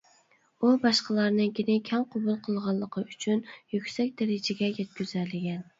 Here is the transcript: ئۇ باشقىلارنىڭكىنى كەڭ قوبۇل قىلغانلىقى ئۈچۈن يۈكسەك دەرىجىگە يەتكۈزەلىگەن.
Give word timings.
ئۇ 0.61 0.71
باشقىلارنىڭكىنى 0.85 1.75
كەڭ 1.91 2.07
قوبۇل 2.15 2.41
قىلغانلىقى 2.49 3.07
ئۈچۈن 3.13 3.47
يۈكسەك 3.77 4.21
دەرىجىگە 4.25 4.77
يەتكۈزەلىگەن. 4.83 5.69